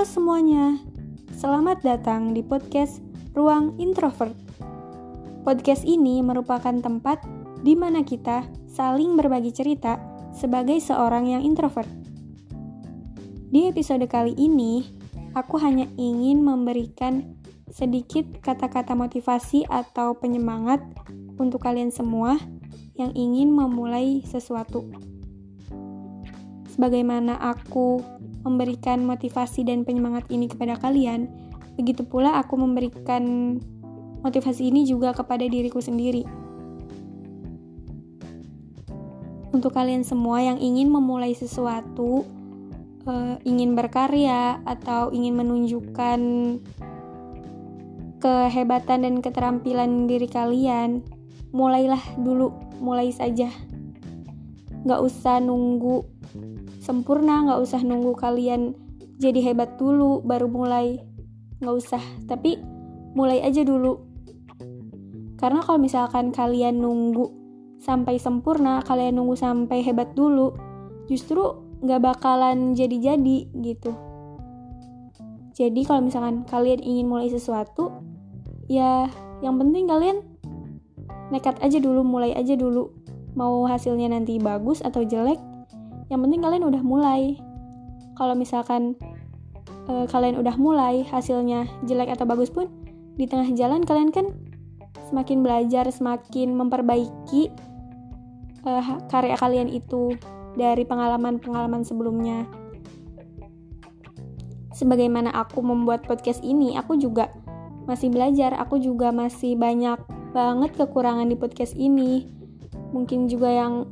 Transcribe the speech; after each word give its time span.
Halo 0.00 0.08
semuanya, 0.16 0.80
selamat 1.36 1.84
datang 1.84 2.32
di 2.32 2.40
podcast 2.40 3.04
Ruang 3.36 3.76
Introvert. 3.76 4.32
Podcast 5.44 5.84
ini 5.84 6.24
merupakan 6.24 6.72
tempat 6.72 7.20
di 7.60 7.76
mana 7.76 8.00
kita 8.00 8.48
saling 8.64 9.12
berbagi 9.20 9.52
cerita 9.52 10.00
sebagai 10.32 10.80
seorang 10.80 11.28
yang 11.28 11.44
introvert. 11.44 11.84
Di 13.52 13.68
episode 13.68 14.08
kali 14.08 14.32
ini, 14.40 14.88
aku 15.36 15.60
hanya 15.60 15.84
ingin 16.00 16.48
memberikan 16.48 17.36
sedikit 17.68 18.24
kata-kata 18.40 18.96
motivasi 18.96 19.68
atau 19.68 20.16
penyemangat 20.16 20.80
untuk 21.36 21.60
kalian 21.60 21.92
semua 21.92 22.40
yang 22.96 23.12
ingin 23.12 23.52
memulai 23.52 24.24
sesuatu. 24.24 24.88
Sebagaimana 26.72 27.36
aku 27.36 28.00
memberikan 28.40 29.04
motivasi 29.04 29.64
dan 29.66 29.84
penyemangat 29.84 30.24
ini 30.32 30.48
kepada 30.48 30.76
kalian, 30.80 31.28
begitu 31.76 32.04
pula 32.04 32.40
aku 32.40 32.56
memberikan 32.56 33.56
motivasi 34.20 34.68
ini 34.68 34.84
juga 34.88 35.12
kepada 35.12 35.44
diriku 35.44 35.80
sendiri. 35.80 36.24
Untuk 39.50 39.74
kalian 39.74 40.06
semua 40.06 40.40
yang 40.40 40.62
ingin 40.62 40.88
memulai 40.88 41.34
sesuatu, 41.34 42.22
uh, 43.04 43.36
ingin 43.42 43.74
berkarya 43.74 44.62
atau 44.62 45.10
ingin 45.10 45.34
menunjukkan 45.34 46.20
kehebatan 48.20 48.98
dan 49.02 49.14
keterampilan 49.24 50.06
diri 50.06 50.28
kalian, 50.30 51.02
mulailah 51.50 52.00
dulu, 52.20 52.54
mulai 52.78 53.10
saja. 53.10 53.50
Gak 54.86 55.00
usah 55.02 55.42
nunggu 55.42 56.06
sempurna, 56.80 57.44
nggak 57.46 57.60
usah 57.60 57.84
nunggu 57.84 58.16
kalian 58.16 58.74
jadi 59.20 59.52
hebat 59.52 59.76
dulu 59.76 60.24
baru 60.24 60.48
mulai. 60.48 60.96
Nggak 61.60 61.76
usah, 61.76 62.02
tapi 62.24 62.56
mulai 63.12 63.44
aja 63.44 63.60
dulu. 63.60 64.00
Karena 65.36 65.60
kalau 65.60 65.76
misalkan 65.80 66.32
kalian 66.32 66.80
nunggu 66.80 67.28
sampai 67.80 68.16
sempurna, 68.16 68.80
kalian 68.84 69.20
nunggu 69.20 69.36
sampai 69.36 69.84
hebat 69.84 70.12
dulu, 70.16 70.52
justru 71.08 71.40
nggak 71.80 72.00
bakalan 72.00 72.76
jadi-jadi 72.76 73.38
gitu. 73.60 73.92
Jadi 75.56 75.80
kalau 75.84 76.04
misalkan 76.04 76.44
kalian 76.48 76.80
ingin 76.80 77.08
mulai 77.08 77.28
sesuatu, 77.28 78.00
ya 78.68 79.08
yang 79.44 79.60
penting 79.60 79.84
kalian 79.88 80.24
nekat 81.28 81.60
aja 81.60 81.76
dulu, 81.76 82.00
mulai 82.04 82.32
aja 82.32 82.56
dulu. 82.56 82.92
Mau 83.36 83.64
hasilnya 83.68 84.12
nanti 84.12 84.40
bagus 84.40 84.80
atau 84.84 85.04
jelek, 85.04 85.40
yang 86.10 86.20
penting 86.26 86.42
kalian 86.42 86.66
udah 86.66 86.82
mulai. 86.82 87.38
Kalau 88.18 88.34
misalkan 88.34 88.98
uh, 89.86 90.04
kalian 90.10 90.36
udah 90.42 90.58
mulai 90.58 91.06
hasilnya 91.06 91.70
jelek 91.86 92.12
atau 92.12 92.26
bagus 92.26 92.50
pun 92.50 92.68
di 93.14 93.24
tengah 93.30 93.48
jalan 93.54 93.86
kalian 93.86 94.10
kan 94.10 94.28
semakin 95.08 95.40
belajar 95.40 95.86
semakin 95.88 96.52
memperbaiki 96.58 97.54
uh, 98.66 98.98
karya 99.06 99.38
kalian 99.38 99.70
itu 99.70 100.18
dari 100.58 100.82
pengalaman-pengalaman 100.82 101.86
sebelumnya. 101.86 102.44
Sebagaimana 104.74 105.30
aku 105.30 105.62
membuat 105.62 106.02
podcast 106.04 106.42
ini 106.42 106.74
aku 106.74 106.98
juga 106.98 107.30
masih 107.86 108.12
belajar 108.12 108.54
aku 108.54 108.78
juga 108.78 109.10
masih 109.10 109.58
banyak 109.58 109.98
banget 110.30 110.70
kekurangan 110.74 111.30
di 111.30 111.38
podcast 111.38 111.74
ini. 111.78 112.26
Mungkin 112.90 113.30
juga 113.30 113.50
yang 113.50 113.86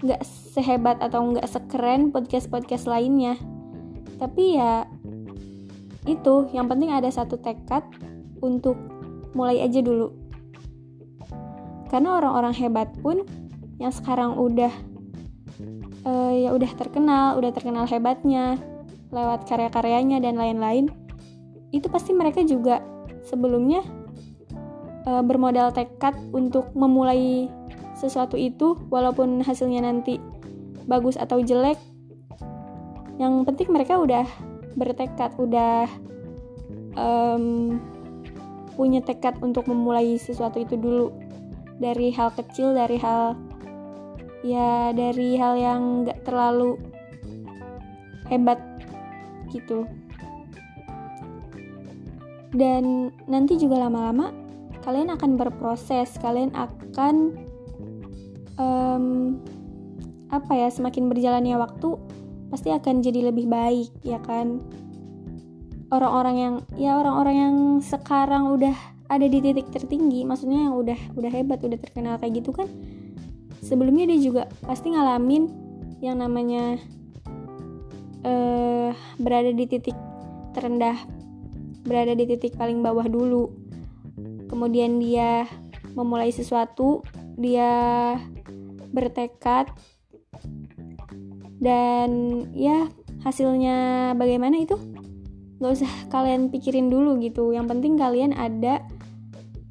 nggak 0.00 0.22
sehebat 0.24 0.98
atau 1.04 1.32
nggak 1.32 1.46
sekeren 1.48 2.08
podcast-podcast 2.12 2.88
lainnya. 2.88 3.36
Tapi 4.16 4.56
ya 4.56 4.84
itu 6.08 6.48
yang 6.56 6.68
penting 6.68 6.92
ada 6.92 7.08
satu 7.12 7.36
tekad 7.36 7.84
untuk 8.40 8.76
mulai 9.36 9.60
aja 9.60 9.84
dulu. 9.84 10.12
Karena 11.92 12.16
orang-orang 12.16 12.54
hebat 12.56 12.88
pun 13.04 13.26
yang 13.80 13.92
sekarang 13.92 14.36
udah 14.36 14.72
uh, 16.04 16.32
ya 16.32 16.52
udah 16.52 16.70
terkenal 16.76 17.36
udah 17.40 17.50
terkenal 17.52 17.84
hebatnya 17.88 18.60
lewat 19.10 19.48
karya-karyanya 19.48 20.22
dan 20.22 20.38
lain-lain 20.38 20.92
itu 21.74 21.86
pasti 21.90 22.14
mereka 22.14 22.44
juga 22.46 22.82
sebelumnya 23.26 23.82
uh, 25.06 25.22
bermodal 25.22 25.74
tekad 25.74 26.14
untuk 26.30 26.70
memulai 26.74 27.50
sesuatu 28.00 28.40
itu 28.40 28.80
walaupun 28.88 29.44
hasilnya 29.44 29.84
nanti 29.84 30.16
bagus 30.88 31.20
atau 31.20 31.44
jelek 31.44 31.76
yang 33.20 33.44
penting 33.44 33.68
mereka 33.68 34.00
udah 34.00 34.24
bertekad 34.80 35.36
udah 35.36 35.84
um, 36.96 37.76
punya 38.80 39.04
tekad 39.04 39.36
untuk 39.44 39.68
memulai 39.68 40.16
sesuatu 40.16 40.56
itu 40.56 40.80
dulu. 40.80 41.12
Dari 41.80 42.12
hal 42.12 42.32
kecil 42.32 42.72
dari 42.72 42.96
hal 42.96 43.36
ya 44.40 44.92
dari 44.96 45.36
hal 45.36 45.56
yang 45.60 46.08
gak 46.08 46.24
terlalu 46.24 46.80
hebat 48.32 48.60
gitu. 49.52 49.84
Dan 52.56 53.12
nanti 53.28 53.60
juga 53.60 53.84
lama-lama 53.84 54.32
kalian 54.80 55.12
akan 55.12 55.36
berproses 55.36 56.16
kalian 56.24 56.56
akan 56.56 57.36
um, 58.60 59.40
apa 60.28 60.52
ya 60.52 60.68
semakin 60.68 61.08
berjalannya 61.08 61.56
waktu 61.56 61.96
pasti 62.52 62.68
akan 62.68 63.00
jadi 63.00 63.32
lebih 63.32 63.48
baik 63.48 63.90
ya 64.04 64.20
kan? 64.20 64.60
Orang-orang 65.90 66.36
yang 66.36 66.54
ya 66.76 67.00
orang-orang 67.00 67.36
yang 67.36 67.56
sekarang 67.80 68.52
udah 68.52 68.76
ada 69.10 69.26
di 69.26 69.42
titik 69.42 69.72
tertinggi 69.74 70.22
maksudnya 70.22 70.70
yang 70.70 70.74
udah 70.78 70.98
udah 71.18 71.30
hebat 71.34 71.58
udah 71.66 71.74
terkenal 71.82 72.14
kayak 72.22 72.38
gitu 72.38 72.54
kan 72.54 72.70
sebelumnya 73.58 74.06
dia 74.06 74.22
juga 74.22 74.42
pasti 74.62 74.94
ngalamin 74.94 75.50
yang 75.98 76.22
namanya 76.22 76.78
uh, 78.22 78.94
berada 79.18 79.50
di 79.50 79.66
titik 79.66 79.98
terendah 80.54 80.94
berada 81.84 82.12
di 82.12 82.24
titik 82.28 82.56
paling 82.56 82.84
bawah 82.84 83.06
dulu. 83.08 83.50
Kemudian 84.50 84.98
dia 85.00 85.46
memulai 85.96 86.30
sesuatu 86.30 87.02
dia 87.40 87.70
bertekad 88.90 89.70
dan 91.60 92.10
ya 92.56 92.88
hasilnya 93.20 94.10
bagaimana 94.16 94.64
itu? 94.64 94.76
Nggak 95.60 95.72
usah 95.76 95.92
kalian 96.08 96.48
pikirin 96.48 96.88
dulu 96.88 97.20
gitu. 97.20 97.52
Yang 97.52 97.76
penting 97.76 98.00
kalian 98.00 98.32
ada 98.32 98.80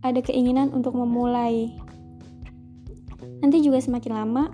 ada 0.00 0.20
keinginan 0.24 0.72
untuk 0.72 0.96
memulai. 0.96 1.72
Nanti 3.44 3.60
juga 3.60 3.80
semakin 3.80 4.12
lama 4.16 4.44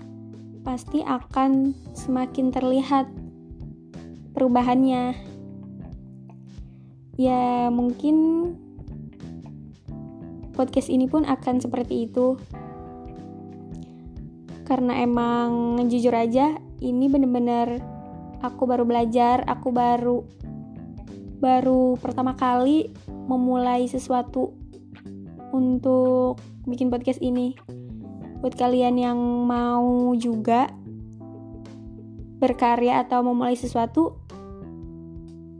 pasti 0.67 1.07
akan 1.07 1.73
semakin 1.95 2.51
terlihat 2.51 3.07
perubahannya. 4.35 5.15
Ya 7.15 7.71
mungkin 7.71 8.17
podcast 10.57 10.91
ini 10.91 11.07
pun 11.07 11.23
akan 11.23 11.63
seperti 11.63 12.11
itu 12.11 12.35
karena 14.71 15.03
emang 15.03 15.83
jujur 15.91 16.15
aja 16.15 16.55
ini 16.79 17.11
bener-bener 17.11 17.83
aku 18.39 18.71
baru 18.71 18.87
belajar 18.87 19.43
aku 19.51 19.75
baru 19.75 20.23
baru 21.43 21.99
pertama 21.99 22.39
kali 22.39 22.95
memulai 23.27 23.91
sesuatu 23.91 24.55
untuk 25.51 26.39
bikin 26.71 26.87
podcast 26.93 27.19
ini. 27.19 27.59
Buat 28.39 28.55
kalian 28.57 28.97
yang 28.97 29.19
mau 29.45 30.15
juga 30.15 30.71
berkarya 32.39 33.03
atau 33.05 33.27
memulai 33.27 33.59
sesuatu 33.59 34.17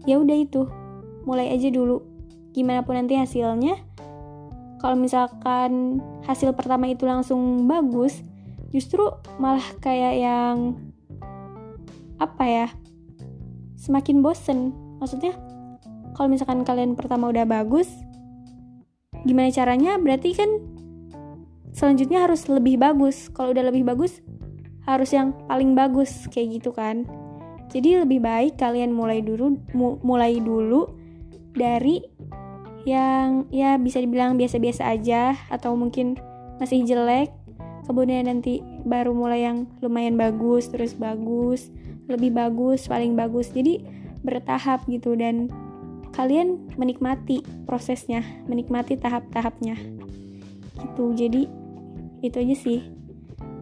ya 0.09 0.17
udah 0.17 0.39
itu 0.39 0.63
mulai 1.27 1.51
aja 1.51 1.69
dulu. 1.69 2.07
Gimana 2.55 2.87
pun 2.87 2.95
nanti 2.95 3.19
hasilnya 3.19 3.75
kalau 4.81 4.97
misalkan 4.97 6.01
hasil 6.25 6.57
pertama 6.57 6.89
itu 6.89 7.05
langsung 7.05 7.69
bagus 7.69 8.30
justru 8.71 9.03
malah 9.43 9.65
kayak 9.83 10.15
yang 10.19 10.57
apa 12.21 12.45
ya 12.47 12.69
semakin 13.81 14.21
bosen. 14.21 14.77
Maksudnya 15.01 15.35
kalau 16.15 16.29
misalkan 16.29 16.63
kalian 16.63 16.95
pertama 16.95 17.33
udah 17.33 17.49
bagus 17.49 17.89
gimana 19.25 19.53
caranya? 19.53 19.97
Berarti 19.97 20.37
kan 20.37 20.51
selanjutnya 21.73 22.25
harus 22.25 22.47
lebih 22.47 22.77
bagus. 22.77 23.33
Kalau 23.33 23.57
udah 23.57 23.65
lebih 23.73 23.89
bagus 23.89 24.21
harus 24.85 25.11
yang 25.13 25.33
paling 25.49 25.73
bagus 25.73 26.29
kayak 26.29 26.61
gitu 26.61 26.71
kan. 26.71 27.09
Jadi 27.71 28.03
lebih 28.03 28.19
baik 28.19 28.59
kalian 28.59 28.91
mulai 28.91 29.23
dulu 29.23 29.55
mu, 29.73 29.97
mulai 30.03 30.43
dulu 30.43 30.91
dari 31.55 32.03
yang 32.89 33.47
ya 33.53 33.77
bisa 33.77 34.01
dibilang 34.01 34.41
biasa-biasa 34.41 34.89
aja 34.91 35.37
atau 35.53 35.77
mungkin 35.77 36.17
masih 36.59 36.85
jelek 36.85 37.33
kemudian 37.91 38.31
nanti 38.31 38.63
baru 38.87 39.11
mulai 39.11 39.43
yang 39.51 39.67
lumayan 39.83 40.15
bagus 40.15 40.71
terus 40.71 40.95
bagus 40.95 41.75
lebih 42.07 42.31
bagus 42.31 42.87
paling 42.87 43.19
bagus. 43.19 43.51
Jadi 43.51 43.83
bertahap 44.23 44.87
gitu 44.87 45.19
dan 45.19 45.51
kalian 46.15 46.71
menikmati 46.79 47.43
prosesnya 47.67 48.23
menikmati 48.47 48.95
tahap-tahapnya. 48.95 49.75
Gitu. 50.79 51.05
Jadi 51.19 51.43
itu 52.23 52.37
aja 52.39 52.57
sih 52.57 52.81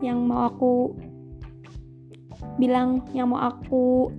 yang 0.04 0.28
mau 0.28 0.44
aku 0.52 0.92
bilang 2.60 3.06
yang 3.16 3.32
mau 3.32 3.40
aku 3.48 4.12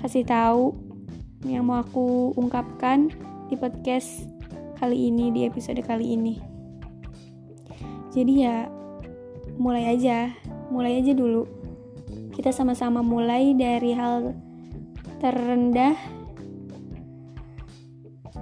kasih 0.00 0.24
tahu 0.24 0.72
yang 1.44 1.66
mau 1.66 1.82
aku 1.84 2.32
ungkapkan 2.38 3.10
di 3.50 3.60
podcast 3.60 4.30
kali 4.78 5.10
ini 5.12 5.28
di 5.34 5.44
episode 5.44 5.78
kali 5.84 6.16
ini. 6.16 6.38
Jadi 8.12 8.32
ya 8.46 8.81
mulai 9.56 9.92
aja. 9.92 10.32
Mulai 10.72 11.02
aja 11.04 11.12
dulu. 11.12 11.48
Kita 12.32 12.52
sama-sama 12.52 13.04
mulai 13.04 13.52
dari 13.52 13.92
hal 13.92 14.32
terendah. 15.20 15.96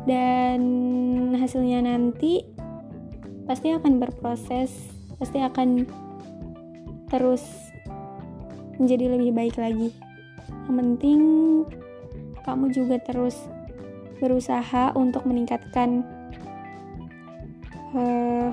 Dan 0.06 0.62
hasilnya 1.36 1.84
nanti 1.84 2.42
pasti 3.44 3.74
akan 3.74 3.98
berproses 3.98 4.70
pasti 5.20 5.42
akan 5.42 5.84
terus 7.12 7.44
menjadi 8.80 9.12
lebih 9.12 9.36
baik 9.36 9.56
lagi. 9.60 9.92
Yang 10.64 10.76
penting 10.80 11.20
kamu 12.46 12.72
juga 12.72 12.96
terus 13.02 13.36
berusaha 14.22 14.96
untuk 14.96 15.28
meningkatkan 15.28 16.06
uh, 17.92 18.48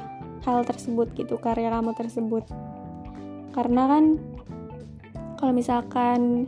hal 0.47 0.63
tersebut 0.63 1.11
gitu 1.19 1.35
karya 1.35 1.67
kamu 1.67 1.91
tersebut. 1.91 2.47
Karena 3.51 3.83
kan 3.91 4.15
kalau 5.35 5.51
misalkan 5.51 6.47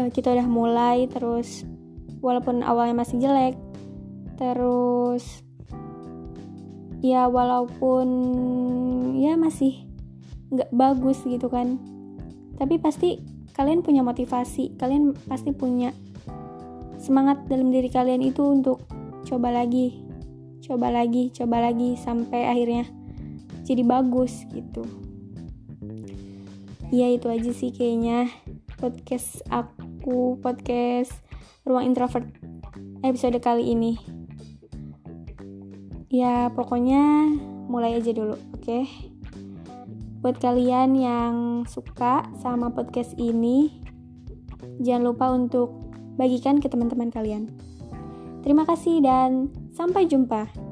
uh, 0.00 0.08
kita 0.08 0.32
udah 0.32 0.48
mulai 0.48 1.04
terus 1.12 1.68
walaupun 2.24 2.64
awalnya 2.64 3.04
masih 3.04 3.20
jelek 3.20 3.54
terus 4.40 5.44
ya 7.04 7.28
walaupun 7.28 8.08
ya 9.20 9.36
masih 9.36 9.84
nggak 10.48 10.72
bagus 10.72 11.20
gitu 11.28 11.52
kan. 11.52 11.76
Tapi 12.56 12.80
pasti 12.80 13.20
kalian 13.52 13.84
punya 13.84 14.00
motivasi 14.00 14.80
kalian 14.80 15.12
pasti 15.28 15.52
punya 15.52 15.92
semangat 16.96 17.44
dalam 17.50 17.68
diri 17.68 17.92
kalian 17.92 18.24
itu 18.24 18.40
untuk 18.40 18.80
coba 19.28 19.52
lagi 19.52 20.00
coba 20.62 20.88
lagi 20.88 21.28
coba 21.34 21.58
lagi 21.60 21.98
sampai 21.98 22.48
akhirnya 22.48 22.86
jadi 23.62 23.82
bagus 23.86 24.44
gitu 24.50 24.82
ya 26.92 27.08
itu 27.08 27.26
aja 27.30 27.50
sih 27.50 27.72
kayaknya 27.72 28.28
podcast 28.76 29.40
aku 29.48 30.36
podcast 30.38 31.14
ruang 31.64 31.90
introvert 31.94 32.26
episode 33.02 33.38
kali 33.40 33.72
ini 33.72 33.96
ya 36.12 36.52
pokoknya 36.52 37.32
mulai 37.70 37.96
aja 37.96 38.12
dulu 38.12 38.36
oke 38.36 38.60
okay? 38.60 38.84
buat 40.22 40.38
kalian 40.38 40.94
yang 40.94 41.34
suka 41.66 42.28
sama 42.38 42.70
podcast 42.70 43.16
ini 43.18 43.82
jangan 44.78 45.10
lupa 45.10 45.34
untuk 45.34 45.82
bagikan 46.16 46.62
ke 46.62 46.68
teman-teman 46.68 47.10
kalian. 47.10 47.50
Terima 48.42 48.66
kasih 48.66 49.02
dan 49.02 49.50
sampai 49.74 50.06
jumpa. 50.06 50.71